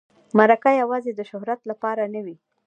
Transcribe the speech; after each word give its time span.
مرکه 0.37 0.71
یوازې 0.81 1.11
د 1.15 1.21
شهرت 1.31 1.59
لپاره 1.69 2.03
نه 2.13 2.21
وي. 2.25 2.35